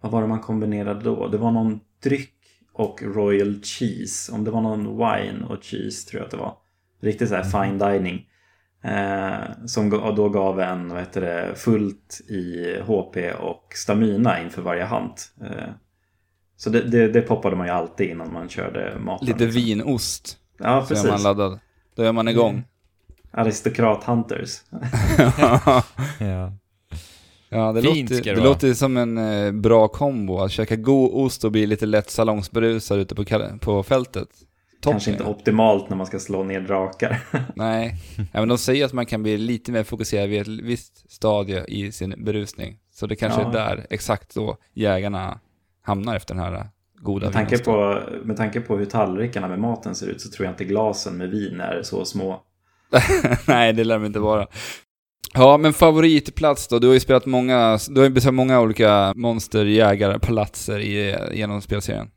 [0.00, 1.28] vad var det man kombinerade då?
[1.28, 2.34] Det var någon dryck
[2.72, 6.54] och Royal Cheese, om det var någon wine och cheese tror jag att det var.
[7.00, 8.26] Riktigt så här fine dining.
[8.82, 14.84] Eh, som då gav en, vad heter det, fullt i HP och stamina inför varje
[14.84, 15.32] hant.
[15.40, 15.68] Eh,
[16.58, 19.26] så det, det, det poppade man ju alltid innan man körde maten.
[19.26, 19.62] Lite liksom.
[19.62, 21.24] vinost, Ja, så är man precis.
[21.24, 21.58] laddad.
[21.96, 22.64] Då är man igång.
[23.30, 24.50] Aristokrat Hunters.
[26.20, 26.52] Ja.
[27.50, 30.38] Ja, det, Fint låter, det, låter som en eh, bra kombo.
[30.38, 33.24] Att käka god ost och bli lite lätt salongsberusad ute på,
[33.60, 34.28] på fältet.
[34.80, 34.92] Toppen.
[34.92, 37.20] Kanske inte optimalt när man ska slå ner drakar.
[37.54, 41.12] Nej, ja, men de säger att man kan bli lite mer fokuserad vid ett visst
[41.12, 42.78] stadie i sin berusning.
[42.94, 43.48] Så det kanske Ja.
[43.48, 45.40] är där, exakt så, jägarna
[45.88, 49.94] hamnar efter den här goda Med tanke, på, med tanke på hur tallrikarna med maten
[49.94, 52.42] ser ut så tror jag inte glasen med vin är så små.
[53.46, 54.46] Nej, det lär de inte vara.
[55.34, 56.78] Ja, men favoritplats då?
[56.78, 62.10] Du har ju spelat många, du har ju besökt många olika monsterjägarplatser i, genom spelserien.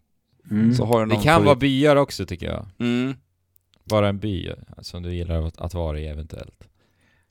[0.51, 0.73] Mm.
[0.73, 1.60] Så har du Det någon kan vara favorit?
[1.60, 2.65] byar också tycker jag.
[2.79, 3.13] Mm.
[3.89, 6.67] Bara en by som du gillar att, att vara i eventuellt.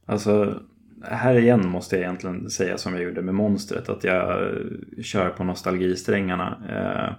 [0.06, 0.60] Alltså,
[1.02, 3.88] här igen måste jag egentligen säga som jag gjorde med monstret.
[3.88, 4.54] Att jag
[5.02, 6.62] kör på nostalgisträngarna.
[6.68, 7.14] Eh,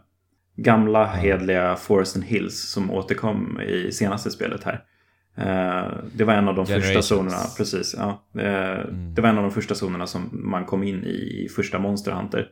[0.64, 4.84] gamla hedliga Forest and Hills som återkom i senaste spelet här.
[5.36, 7.96] Eh, det var en av de första zonerna, precis.
[7.98, 11.50] Ja, eh, Det var en av de första zonerna som man kom in i i
[11.50, 12.48] första Monster Hunter.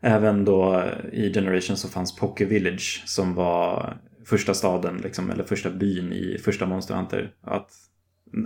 [0.00, 5.70] Även då i Generation så fanns Poké Village som var första staden, liksom, eller första
[5.70, 7.32] byn i första Monster Hunter.
[7.42, 7.70] Att,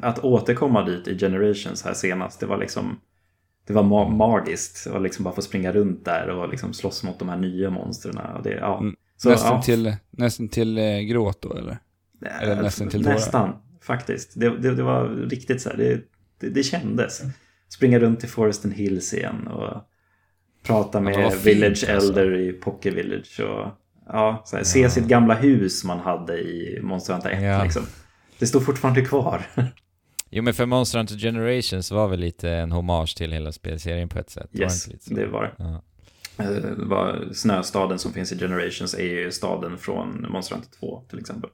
[0.03, 3.00] att återkomma dit i Generations här senast, det var liksom
[3.66, 7.18] det var ma- magiskt att liksom bara få springa runt där och liksom slåss mot
[7.18, 8.16] de här nya monstren.
[8.16, 8.79] Och det, ja.
[8.79, 8.96] Mm.
[9.16, 11.79] Så, nästan, ja, till, nästan till eh, gråt då, eller?
[12.40, 13.14] eller nästan till tårar.
[13.14, 14.33] Nästan, faktiskt.
[14.40, 16.00] Det, det, det var riktigt så här, det,
[16.40, 17.22] det, det kändes.
[17.68, 19.83] Springa runt i Forest and Hills igen och
[20.62, 22.09] prata med fint, Village alltså.
[22.09, 23.68] Elder i Pocket Village och
[24.07, 27.64] ja, här, se sitt gamla hus man hade i Monster Hunter 1 Ja.
[27.64, 27.83] liksom.
[28.38, 29.46] Det står fortfarande kvar.
[30.30, 34.18] Jo men för Monster Hunter Generations var väl lite en hommage till hela spelserien på
[34.18, 34.50] ett sätt?
[34.52, 35.52] Yes, det var det.
[35.58, 35.82] Ja.
[36.44, 36.74] Eh, det.
[36.84, 41.50] Var, snöstaden som finns i Generations är ju staden från Monster Hunter 2 till exempel.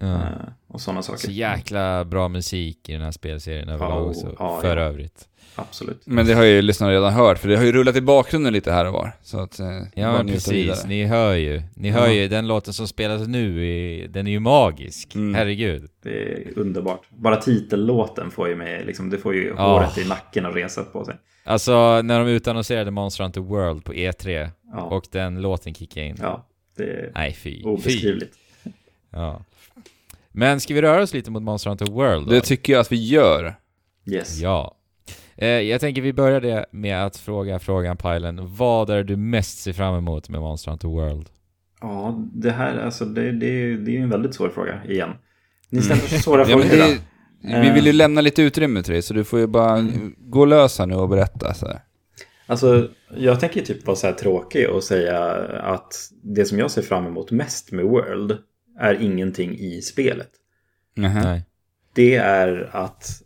[0.00, 0.14] Ja.
[0.14, 0.22] Eh,
[0.68, 1.18] Och sådana saker.
[1.18, 4.82] Så jäkla bra musik i den här spelserien överlag Ja, också, ja, för ja.
[4.82, 5.26] övrigt.
[5.54, 6.02] Absolut.
[6.04, 8.72] Men det har ju lyssnarna redan hört, för det har ju rullat i bakgrunden lite
[8.72, 9.12] här och var.
[9.22, 10.88] Så att, eh, Ja precis, vidare.
[10.88, 11.62] ni hör ju.
[11.74, 15.14] Ni hör ju, den låten som spelas nu, är, den är ju magisk.
[15.14, 15.34] Mm.
[15.34, 15.90] Herregud.
[16.02, 17.00] Det är underbart.
[17.10, 19.72] Bara titellåten får ju mig, liksom, det får ju Ja.
[19.78, 21.14] håret i nacken och resa på sig.
[21.44, 26.16] Alltså när de utannonserade Monster Hunter World på E3 Ja, och den låten kickade in.
[26.20, 27.56] ja det är Nej fy.
[27.56, 27.62] Fy.
[27.64, 28.34] obeskrivligt.
[29.10, 29.44] Ja.
[30.32, 32.32] Men ska vi röra oss lite mot Monster Hunter World då?
[32.32, 33.54] Det tycker jag att vi gör.
[34.06, 34.38] Yes.
[34.40, 34.76] Ja.
[35.36, 38.40] Eh, jag tänker vi börjar det med att fråga frågan Pajlen.
[38.56, 41.28] Vad är du mest ser fram emot med Monster Hunter World?
[41.80, 45.10] Ja, det här, alltså det, det, är- det är ju en väldigt svår fråga igen.
[45.68, 46.58] Ni ställer så svåra Mm.
[46.60, 46.88] Ja, frågor idag.
[47.42, 47.74] det, vi Eh.
[47.74, 49.86] vill ju lämna lite utrymme till dig, så du får ju bara
[50.18, 51.54] gå lös här nu och berätta.
[51.54, 51.80] Så här.
[52.46, 55.18] Alltså, jag tänker typ vara så här tråkig och säga
[55.62, 58.38] att det som jag ser fram emot mest med World
[58.80, 60.30] är ingenting i spelet.
[60.94, 61.44] Nej.
[61.94, 63.22] Det är att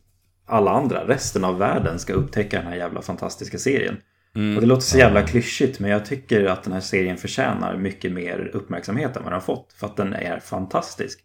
[0.46, 3.96] alla andra, resten av världen, ska upptäcka den här jävla fantastiska serien.
[4.36, 4.54] Mm.
[4.56, 8.12] Och det låter så jävla klyschigt men jag tycker att den här serien förtjänar mycket
[8.12, 9.72] mer uppmärksamhet än vad den har fått.
[9.72, 11.20] För att den är fantastisk.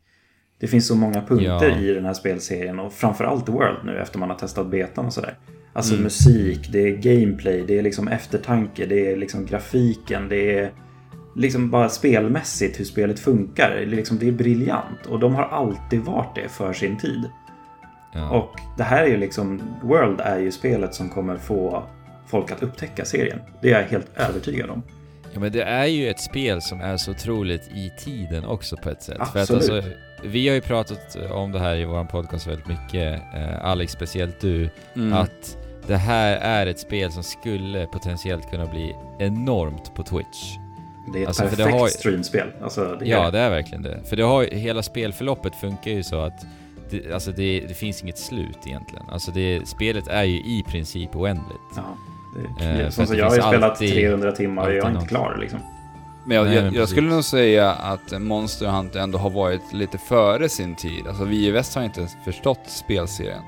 [0.60, 1.80] Det finns så många punkter Ja.
[1.80, 5.38] i den här spelserien och framförallt World nu efter man har testat betan och sådär.
[5.74, 6.04] Alltså Mm.
[6.04, 10.72] musik, det är gameplay, det är liksom eftertanke, det är liksom grafiken, det är
[11.40, 13.70] liksom bara spelmässigt hur spelet funkar.
[13.70, 17.30] Det är, liksom, det är briljant och de har alltid varit det för sin tid.
[18.14, 18.30] Ja.
[18.30, 21.84] Och det här är ju liksom, World är ju spelet som kommer få
[22.28, 23.40] folk att upptäcka serien.
[23.62, 24.84] Det är jag helt övertygad om.
[25.34, 28.90] Ja men det är ju ett spel som är så otroligt i tiden också på
[28.90, 29.18] ett sätt.
[29.18, 29.72] För att Absolut.
[29.72, 29.92] alltså,
[30.24, 34.40] vi har ju pratat om det här i vår podcast väldigt mycket, eh, Alex speciellt
[34.42, 35.14] du, Mm.
[35.14, 40.58] att det här är ett spel som skulle potentiellt kunna bli enormt på Twitch.
[41.14, 42.48] Det är ett Alltså, perfekt har- streamspel.
[42.64, 44.00] Alltså, det är Ja, det är verkligen det.
[44.10, 46.46] För det har hela spelförloppet funkar ju så att
[46.90, 49.06] det, alltså det, det finns inget slut egentligen.
[49.12, 51.60] Alltså det, spelet är ju i princip oändligt.
[51.76, 51.84] Ja,
[52.60, 54.84] det är, Eh, som så det jag har ju spelat alltid- 300 timmar och jag
[54.86, 55.08] är inte något.
[55.10, 55.60] klar liksom.
[56.26, 59.74] Men jag, Nej, jag, men jag skulle nog säga att Monster Hunter ändå har varit
[59.74, 61.08] lite före sin tid.
[61.08, 63.42] Alltså vi i väst har inte förstått spelserien.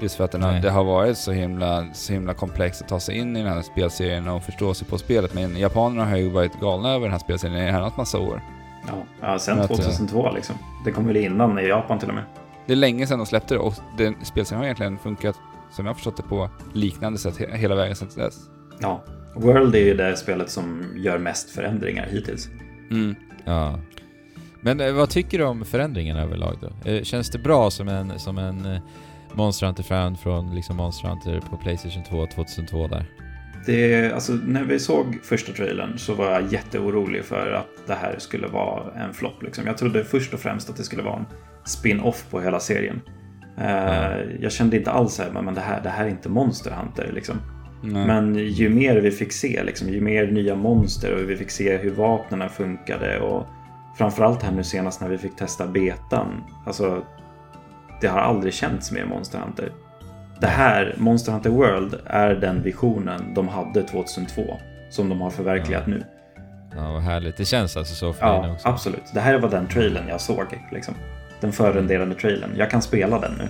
[0.00, 3.00] Just för att den har, det har varit så himla, så himla komplext att ta
[3.00, 5.34] sig in i den här spelserien och förstå sig på spelet.
[5.34, 8.42] Men japanerna har ju varit galna över den här spelserien i en herrans massa år.
[8.88, 10.56] Ja, ja sen Men att, eh, 2002 liksom.
[10.84, 12.24] Det kom väl innan i Japan till och med.
[12.66, 15.36] Det är länge sedan de släppte det och den spelserien har egentligen funkat,
[15.72, 18.36] som jag har förstått det, på liknande sätt he- hela vägen sedan dess.
[18.78, 19.02] Ja.
[19.34, 22.48] World är ju det spelet som gör mest förändringar hittills.
[22.90, 23.14] Mm.
[23.44, 23.78] Ja.
[24.60, 26.90] Men eh, vad tycker du om förändringarna överlag då?
[26.90, 28.78] Eh, Känns det bra som en, som en
[29.34, 33.06] Monster Hunter-fan från liksom Monster Hunter på Playstation 2 2002 där?
[33.66, 38.14] Det, alltså, när vi såg första trailern så var jag jätteorolig för att det här
[38.18, 39.42] skulle vara en flopp.
[39.42, 39.66] Liksom.
[39.66, 41.26] Jag trodde först och främst att det skulle vara en
[41.64, 43.00] spin-off på hela serien.
[43.58, 47.12] Eh, Jag kände inte alls här, men det här, det här är inte Monster Hunter.
[47.12, 47.36] Liksom.
[47.82, 51.76] Men ju mer vi fick se, liksom, ju mer nya monster och vi fick se
[51.76, 53.46] hur vapnen funkade och
[53.98, 56.44] framförallt här nu senast när vi fick testa betan.
[56.66, 57.02] Alltså,
[58.00, 59.72] det har aldrig känts mer Monster Hunter.
[60.40, 64.42] Det här, Monster Hunter World, är den visionen de hade 2002
[64.90, 66.04] som de har förverkligat nu.
[66.76, 67.36] Ja, vad härligt.
[67.36, 68.68] Det känns alltså så för Ja, också?
[68.68, 69.02] absolut.
[69.14, 70.44] Det här var den trailern jag såg.
[70.72, 70.94] Liksom.
[71.40, 72.50] Den förrenderade trailern.
[72.56, 73.48] Jag kan spela den nu.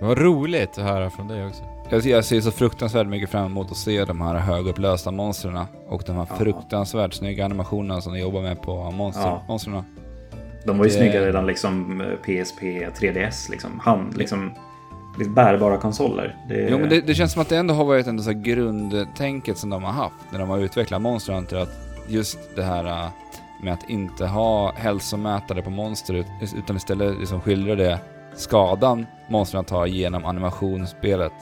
[0.00, 1.62] Vad roligt att höra från dig också.
[1.90, 6.02] Jag, jag ser så fruktansvärt mycket fram emot att se de här högupplösta monstren och
[6.06, 6.36] de här Ja.
[6.36, 9.42] fruktansvärt snygga animationerna som de jobbar med på monster, Ja.
[9.48, 9.84] monstren.
[10.66, 12.62] De var ju Det- snygga redan liksom eh, PSP,
[12.98, 13.80] 3DS, liksom.
[13.80, 14.52] Hand, liksom
[15.18, 16.36] lite bärbara konsoler.
[16.48, 19.58] Det, Jo men det, det känns som att det ändå har varit ändå så grundtänket
[19.58, 21.56] som de har haft när de har utvecklat Monster Hunter.
[21.56, 21.72] Att
[22.08, 23.08] just det här äh,
[23.62, 27.98] med att inte ha hälsomätare på monster ut- utan istället liksom skildra det
[28.36, 31.32] skadan monstren tar genom animationsspelet.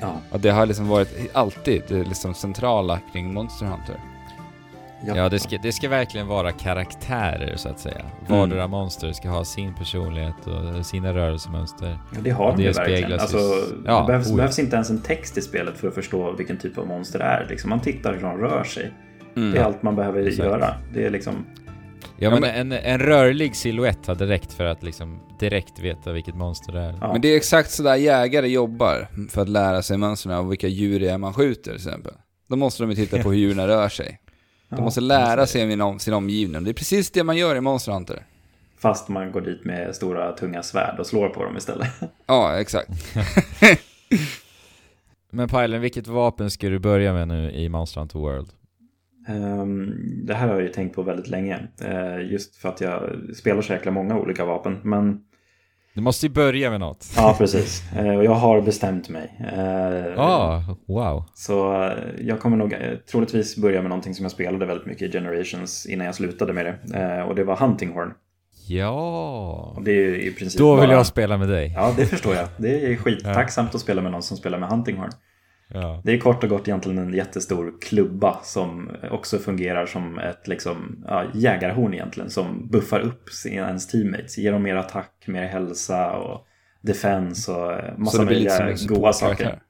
[0.00, 3.96] Ja, Och det har liksom varit alltid det liksom centrala kring Monster Hunter.
[5.06, 5.16] Ja.
[5.16, 8.04] Ja, det ska, det ska verkligen vara karaktärer så att säga.
[8.28, 11.98] Vardera monster ska ha sin personlighet och sina rörelsemönster.
[12.14, 12.98] Ja, det har Och de ju verkligen.
[13.00, 13.38] speglas Alltså,
[13.86, 14.36] Ja, det behövs, oj.
[14.36, 17.24] behövs inte ens en text i spelet för att förstå vilken typ av monster det
[17.24, 17.46] är.
[17.50, 18.92] Liksom, man tittar hur de rör sig.
[19.36, 19.50] Mm.
[19.52, 20.48] Det är allt man behöver Exakt.
[20.48, 20.74] göra.
[20.94, 21.46] Det är liksom...
[22.20, 26.72] Ja, men, En, en rörlig silhuett hade räckt för att liksom direkt veta vilket monster
[26.72, 26.98] det är.
[27.00, 27.12] Ja.
[27.12, 30.66] Men det är exakt så där jägare jobbar för att lära sig mönstren av vilka
[30.68, 32.12] djur det är man skjuter till exempel.
[32.48, 34.20] Då måste de ju titta på hur djuren rör sig.
[34.68, 36.64] De Ja, måste lära sig sin, om, sin omgivning.
[36.64, 38.22] Det är precis det man gör i Monster Hunter.
[38.78, 41.88] Fast man går dit med stora tunga svärd och slår på dem istället.
[42.26, 42.90] Ja, exakt.
[45.30, 48.48] Men Pajlen, vilket vapen ska du börja med nu i Monster Hunter World?
[49.28, 49.94] Ehm,
[50.26, 51.68] det här har jag ju tänkt på väldigt länge.
[51.84, 54.78] Eh, just för att jag spelar så jäkla många olika vapen.
[54.82, 55.20] Men
[55.98, 57.06] Du måste ju börja med något.
[57.16, 57.82] ja, precis.
[57.96, 59.36] Eh, och jag har bestämt mig.
[59.56, 61.24] Eh, Ah, wow.
[61.34, 62.74] Så eh, jag kommer nog
[63.10, 66.66] troligtvis börja med någonting som jag spelade väldigt mycket i Generations innan jag slutade med
[66.66, 67.22] det.
[67.22, 68.12] Och det var Hunting Horn.
[68.68, 69.74] Ja.
[69.76, 70.96] Och det är i princip Då vill bara...
[70.96, 71.72] jag spela med dig.
[71.76, 72.48] Ja, det förstår jag.
[72.56, 75.10] Det är skittacksamt att spela med någon som spelar med Hunting Horn.
[75.68, 76.02] Ja.
[76.04, 81.04] Det är kort och gott egentligen en jättestor klubba som också fungerar som ett liksom,
[81.08, 82.30] ja, jägarhorn egentligen.
[82.30, 84.38] Som buffar upp sina ens teammates.
[84.38, 86.46] Ger dem mer attack, mer hälsa och
[86.80, 89.62] defense och eh, massa möjliga en goa saker.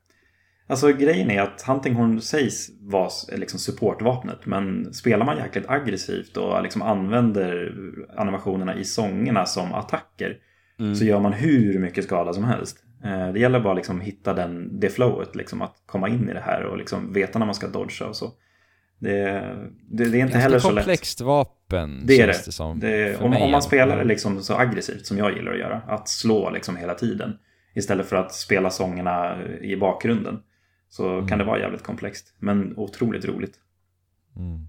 [0.67, 4.47] Alltså grejen är att Hunting Horn sägs vara liksom supportvapnet.
[4.47, 7.75] Men spelar man jäkligt aggressivt och liksom använder
[8.17, 10.37] animationerna i sångerna som attacker.
[10.79, 10.95] Mm.
[10.95, 12.85] Så gör man hur mycket skada som helst.
[13.05, 16.41] Eh, Det gäller bara liksom hitta den, det flowet, liksom att komma in i det
[16.41, 18.33] här och liksom veta när man ska dodga och så.
[19.01, 19.23] Det,
[19.91, 20.85] det, det är inte heller Ganska så lätt.
[20.85, 22.49] komplext vapen Det är känns det.
[22.49, 22.81] det som.
[22.81, 26.51] Det, om, om man spelar liksom så aggressivt som jag gillar att göra, att slå
[26.51, 27.39] liksom hela tiden
[27.75, 30.43] istället för att spela sångerna i bakgrunden,
[30.89, 31.29] så Mm.
[31.29, 32.35] kan det vara jävligt komplext.
[32.39, 33.55] Men otroligt roligt.
[34.37, 34.69] Mm.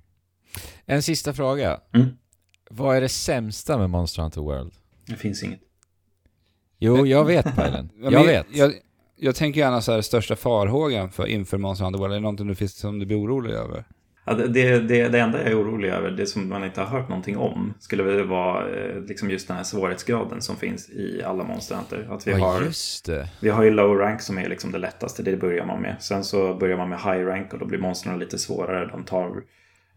[0.85, 1.79] En sista fråga.
[1.93, 2.07] Mm.
[2.69, 4.71] Vad är det sämsta med Monster Hunter World?
[5.07, 5.59] Det finns inget.
[6.79, 7.89] Jo, jag vet Pajlen.
[7.97, 8.45] Ja, Jag men vet.
[8.51, 8.71] Jag,
[9.15, 12.47] jag tänker gärna så här, största farhågan för inför Monster Hunter World, är det någonting
[12.47, 13.83] du, finns, som du blir orolig över?
[14.25, 16.87] Ja, det, det, det, det enda jag är orolig över, det som man inte har
[16.99, 21.21] hört någonting om, skulle väl vara eh, liksom just den här svårighetsgraden som finns i
[21.25, 22.07] alla Monster Hunter.
[22.09, 23.29] Att vi, Ja, har, just det.
[23.41, 25.95] vi har ju low rank som är liksom det lättaste, det börjar man med.
[25.99, 28.87] Sen så börjar man med high rank och då blir monstren lite svårare.
[28.91, 29.31] De tar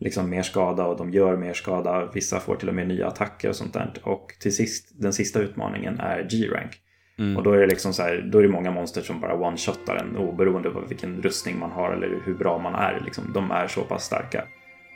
[0.03, 2.09] liksom mer skada och de gör mer skada.
[2.15, 3.93] Vissa får till och med nya attacker och sånt där.
[4.03, 6.71] Och till sist, den sista utmaningen är G-rank.
[7.19, 7.37] Mm.
[7.37, 9.97] Och då är det liksom så här, då är det många monster som bara one-shotar
[9.97, 13.03] en oberoende av vilken rustning man har eller hur bra man är.
[13.05, 14.45] Liksom, de är så pass starka.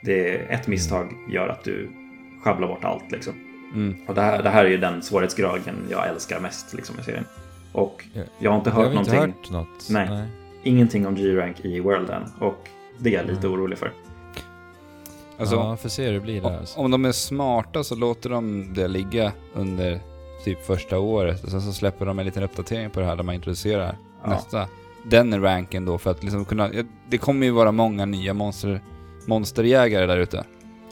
[0.03, 1.89] Det är ett misstag gör att du
[2.43, 3.33] sjabblar bort allt liksom.
[3.73, 3.95] Mm.
[4.07, 7.25] Och det här, det här är ju den svårighetsgraden jag älskar mest liksom, i serien.
[7.71, 8.21] Och Ja.
[8.39, 9.87] jag har inte Jag hört har inte någonting, hört något.
[9.89, 10.27] Nej.
[10.63, 12.23] ingenting om G-Rank i World än.
[12.39, 13.59] Och det är jag lite Mm.
[13.59, 13.91] orolig för.
[15.39, 16.49] Alltså, ja, får se hur det blir där.
[16.49, 16.79] om, Alltså.
[16.79, 19.99] om de är smarta så låter de det ligga under
[20.45, 23.23] typ första året och sen så släpper de en liten uppdatering på det här där
[23.23, 24.29] man introducerar Ja.
[24.29, 24.67] nästa.
[25.03, 26.69] Den ranken då för att liksom kunna...
[27.09, 28.81] Det kommer ju vara många nya monster,
[29.25, 30.43] monsterjägare där ute.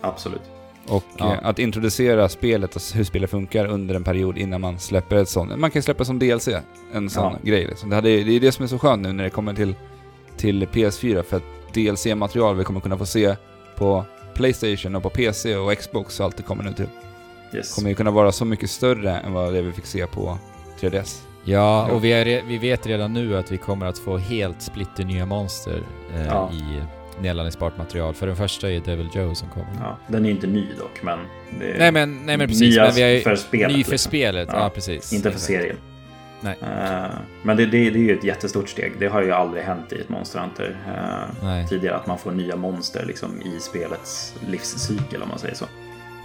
[0.01, 0.41] Absolut.
[0.87, 1.33] Och Ja.
[1.33, 5.29] eh, att introducera spelet och hur spelet funkar under en period innan man släpper ett
[5.29, 5.57] sånt.
[5.59, 6.47] Man kan släppa som DLC,
[6.93, 7.39] en sån Ja.
[7.43, 7.89] grej liksom.
[7.89, 9.75] det, hade, det är det som är så skönt nu när det kommer till,
[10.37, 13.35] till PS4 för att DLC-material vi kommer kunna få se
[13.75, 14.05] på
[14.35, 16.87] Playstation och på PC och Xbox och allt det kommer nu till.
[17.53, 17.75] Yes.
[17.75, 20.37] kommer ju kunna vara så mycket större än vad det vi fick se på
[20.79, 21.21] 3DS.
[21.43, 25.03] Ja, och vi, är, vi vet redan nu att vi kommer att få helt splitter
[25.05, 25.83] nya monster
[26.15, 26.51] eh, Ja.
[26.53, 26.81] i
[27.21, 28.13] nedladdningsbart material.
[28.13, 29.67] För den första är Devil Joe som kommer.
[29.79, 31.19] Ja, den är inte ny dock, men...
[31.59, 33.67] Det är Nej men, nej men precis, nya men vi är för spelet.
[33.77, 34.09] ny för liksom.
[34.09, 34.49] spelet.
[34.51, 35.13] Ja, Ja, precis.
[35.13, 35.45] Inte för Exakt.
[35.47, 35.77] serien.
[36.45, 36.57] Nej.
[36.61, 37.05] Eh,
[37.43, 38.93] men det, det, det är ju ett jättestort steg.
[38.99, 41.67] Det har ju aldrig hänt i ett Monster Hunter eh, Nej.
[41.67, 45.65] tidigare att man får nya monster liksom, i spelets livscykel om man säger så.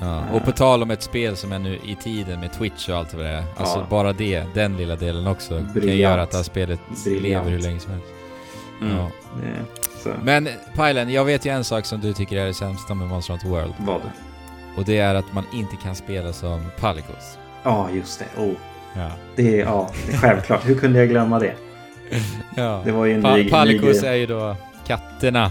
[0.01, 0.25] Ja.
[0.33, 3.15] Och på tal om ett spel som är nu i tiden med Twitch och allt
[3.15, 3.45] vad det är.
[3.57, 3.87] Alltså Ja.
[3.91, 5.99] bara det, den lilla delen också, kan Briljant.
[6.01, 7.23] göra att det här spelet Briljant.
[7.23, 8.07] lever hur länge som helst.
[8.81, 8.97] Mm.
[8.97, 9.11] Ja.
[10.03, 10.11] Så.
[10.23, 13.33] Men Pajlen, jag vet ju en sak som du tycker är det sämsta med Monster
[13.33, 13.75] Hunter World.
[13.79, 14.01] Vad?
[14.77, 17.39] Och det är att man inte kan spela som Palicos.
[17.63, 18.43] Ja, just det.
[18.43, 18.53] Oh,
[18.97, 19.11] Ja.
[19.37, 20.69] det, är, ja, det är självklart.
[20.69, 21.55] Hur kunde jag glömma det?
[22.57, 22.83] ja.
[22.85, 23.51] Det var ju en Pa ny,
[24.05, 25.51] är ju då katterna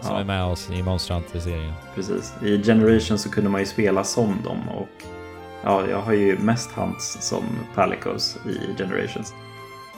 [0.00, 0.20] som Ja.
[0.20, 1.72] är med oss i Monster Hunter-serien.
[1.94, 2.34] Precis.
[2.44, 4.88] I Generation så kunde man ju spela som dem och
[5.64, 9.34] ja, jag har ju mest hands som Palicos i Generations.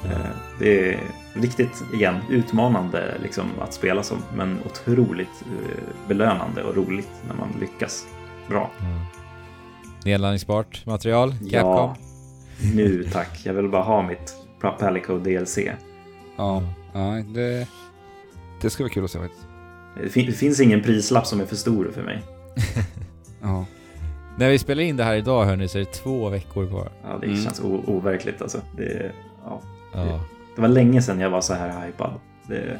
[0.04, 0.10] Ja.
[0.10, 0.16] Eh,
[0.58, 1.00] Det är
[1.34, 7.48] riktigt, igen, utmanande liksom, att spela som, men otroligt eh, belönande och roligt när man
[7.60, 8.06] lyckas
[8.48, 8.70] bra.
[8.78, 8.84] Ja.
[10.04, 11.50] Nedladdningsbart material, Capcom.
[11.50, 11.96] Ja,
[12.74, 13.40] nu tack.
[13.44, 14.34] Jag vill bara ha mitt
[14.78, 15.58] Palico DLC.
[16.36, 17.68] Ja, ja det,
[18.60, 19.46] det ska vara kul att se faktiskt.
[20.02, 22.22] Det, fin- det finns ingen prislapp som är för stor för mig.
[23.42, 23.66] Ja.
[24.38, 26.88] När vi spelar in det här idag hörni så är det två veckor kvar.
[27.04, 27.42] Ja, det Mm.
[27.42, 28.60] känns overkligt alltså.
[28.76, 29.12] Det,
[29.44, 29.60] ja.
[29.94, 30.20] Ja.
[30.56, 32.10] det var länge sedan jag var så här hypad.
[32.46, 32.78] Det,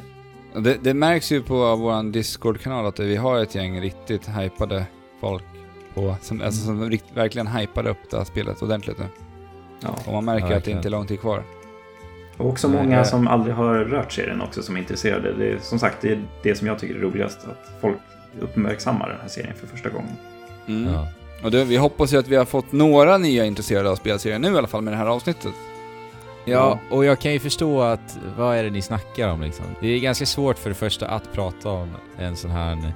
[0.63, 4.85] Det, det märks ju på vår Discord-kanal att vi har ett gäng riktigt hypade
[5.21, 5.43] folk
[5.93, 9.05] på, som, alltså, som rikt, verkligen hypade upp det här spelet ordentligt nu.
[9.83, 9.95] Ja.
[10.05, 11.43] Och man märker Ja, att det inte är lång tid kvar.
[12.37, 13.03] Och också många eh.
[13.03, 15.33] som aldrig har rört serien också som är intresserade.
[15.33, 17.39] Det är, som sagt, det är det som jag tycker är roligast.
[17.39, 17.97] Att folk
[18.39, 20.11] uppmärksammar den här serien för första gången.
[20.67, 20.93] Mm.
[20.93, 21.07] Ja.
[21.43, 24.53] Och det, vi hoppas ju att vi har fått några nya intresserade av spelserien nu
[24.53, 25.53] i alla fall med det här avsnittet.
[26.45, 29.65] Ja, och jag kan ju förstå att vad är det ni snackar om liksom?
[29.81, 32.93] Det är ganska svårt för det första att prata om en sån här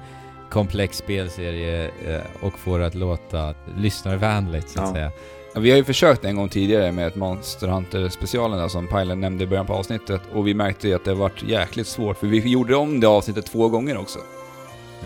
[0.50, 4.94] komplex spelserie eh, och få det att låta lyssnarvänligt så att Ja.
[4.94, 5.10] säga.
[5.54, 9.44] Vi har ju försökt en gång tidigare med ett Monster Hunter-specialen där som Pajlen nämnde
[9.44, 12.38] i början på avsnittet och vi märkte ju att det varit jäkligt svårt för vi
[12.38, 14.18] gjorde om det avsnittet två gånger också.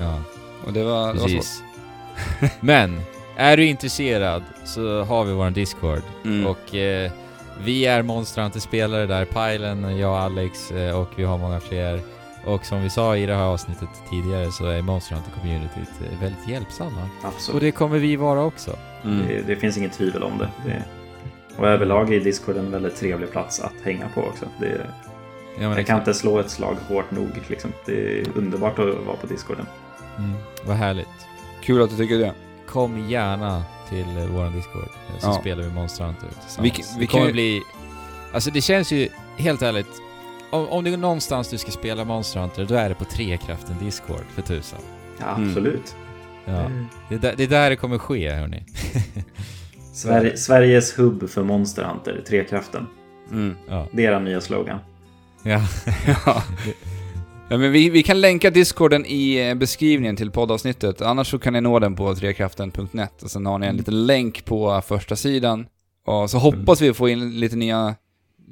[0.00, 0.22] Ja,
[0.66, 1.64] Och det var, det var svårt.
[2.60, 3.00] Men,
[3.36, 6.02] är du intresserad så har vi vår Discord.
[6.24, 6.46] Mm.
[6.46, 7.12] Och eh,
[7.64, 12.00] vi är Monster Hunter-spelare där, Pajlen, jag och Alex eh, och vi har många fler.
[12.46, 16.48] Och som vi sa i det här avsnittet tidigare så är Monster Hunter-communityt eh, väldigt
[16.48, 17.08] hjälpsamma.
[17.22, 17.60] Och Absolut.
[17.60, 18.76] det kommer vi vara också.
[19.04, 19.26] Mm.
[19.28, 20.48] Det, det finns inget tvivel om det.
[20.66, 20.84] det.
[21.56, 24.46] Och överlag är Discord en väldigt trevlig plats att hänga på också.
[24.60, 24.86] Det,
[25.60, 27.28] Ja, men jag kan inte slå ett slag hårt nog.
[27.48, 27.72] Liksom.
[27.86, 29.66] Det är underbart att vara på Discorden.
[30.18, 30.32] Mm,
[30.66, 31.08] vad härligt.
[31.62, 32.32] Kul att du tycker det.
[32.68, 35.32] Kom gärna till eh, våran Discord eh, så Ja.
[35.40, 36.58] spelar vi Monster Hunter tillsammans.
[36.58, 37.62] Vi vi det kommer kan ju- bli...
[38.34, 39.86] Alltså det känns ju, helt ärligt,
[40.52, 43.76] om, om det är någonstans du ska spela Monster Hunter, då är det på Trekraften
[43.80, 44.78] Discord, för tusan.
[45.20, 45.48] Ja, Mm.
[45.48, 45.96] absolut.
[46.44, 46.52] Ja.
[46.60, 46.86] Mm.
[47.08, 48.64] Det, är där, det är där det kommer ske, hörni.
[49.94, 52.86] Sverige, Sveriges hubb för Monster Hunter, Trekraften.
[53.30, 53.56] Mm.
[53.68, 53.86] Ja.
[53.92, 54.78] Det är er nya slogan.
[55.42, 55.60] ja.
[56.26, 56.42] Ja.
[57.48, 61.02] ja men vi, vi kan länka discorden i eh, beskrivningen till poddavsnittet.
[61.02, 63.78] Annars så kan ni nå den på trekraften.net och sen har ni en Mm.
[63.78, 65.66] liten länk på första sidan.
[66.06, 67.94] Och så hoppas vi få in lite nya,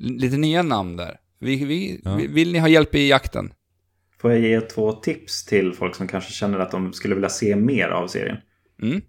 [0.00, 1.16] lite nya namn där.
[1.40, 2.14] Vi, vi, Ja.
[2.16, 3.52] vi- Vill ni ha hjälp i jakten?
[4.20, 7.56] Får jag ge två tips till folk som kanske känner att de skulle vilja se
[7.56, 8.36] mer av serien?
[8.82, 9.00] Mm?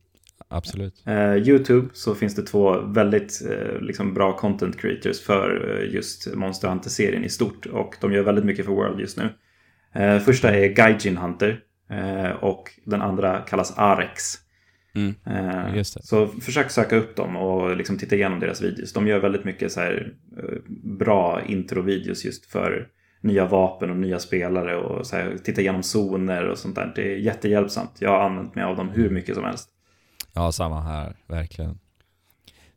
[0.48, 1.04] Absolut.
[1.06, 6.36] Eh, Youtube så finns det två väldigt eh, liksom bra content creators för eh, just
[6.36, 7.66] Monster Hunter-serien i stort.
[7.66, 9.30] Och de gör väldigt mycket för World just nu.
[9.96, 11.60] Eh, första är Gaijin Hunter
[11.90, 14.34] eh, och den andra kallas Arex.
[14.96, 15.16] Mm.
[15.26, 16.04] Eh, Just det.
[16.04, 18.94] Så försök söka upp dem och liksom titta igenom deras videos.
[18.94, 22.88] De gör väldigt mycket så här, eh, bra introvideos just för
[23.22, 26.92] nya vapen och nya spelare och så här, titta igenom zoner och sånt där.
[26.96, 27.92] Det är jättehjälpsamt.
[28.00, 29.70] Jag har använt mig av dem hur mycket som helst.
[30.34, 31.16] Ja, samma här.
[31.28, 31.80] Verkligen.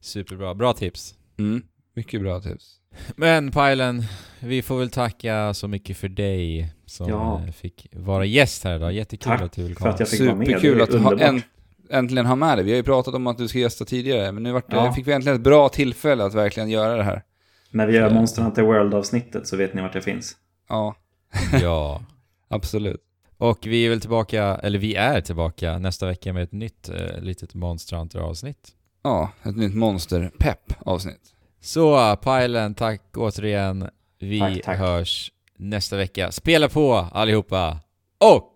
[0.00, 0.54] Superbra.
[0.54, 1.14] Bra tips.
[1.38, 1.62] Mm.
[1.94, 2.80] Mycket bra tips.
[3.16, 4.02] Men Pajlen,
[4.40, 7.42] vi får väl tacka så mycket för dig som Ja.
[7.56, 8.92] fick vara gäst här idag.
[8.92, 9.90] Jättekul Tack att du vill för komma.
[9.94, 10.46] att jag fick vara med.
[10.46, 11.34] Superkul Det är att du har underbart.
[11.34, 11.42] en,
[11.90, 12.64] äntligen ha med dig.
[12.64, 14.92] Vi har ju pratat om att du ska gästa tidigare, men nu vart det, Ja.
[14.92, 17.22] fick vi äntligen ett bra tillfälle att verkligen göra det här.
[17.70, 20.36] När vi gör Så- Monster Hunter World-avsnittet så vet ni vart jag finns.
[20.68, 20.94] Ja,
[21.62, 22.02] Ja.
[22.48, 23.00] absolut.
[23.38, 27.18] Och vi är väl tillbaka, eller vi är tillbaka nästa vecka med ett nytt eh,
[27.22, 28.68] litet Monster Hunter-avsnitt.
[29.02, 31.20] Ja, ett nytt monster-pepp-avsnitt.
[31.60, 33.88] Så Pajlen, tack återigen.
[34.18, 34.78] Vi Tack, tack.
[34.78, 36.32] hörs nästa vecka.
[36.32, 37.78] Spela på allihopa!
[38.18, 38.52] Och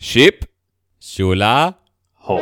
[0.00, 0.34] Chip!
[1.00, 1.72] tjola!
[2.26, 2.40] 后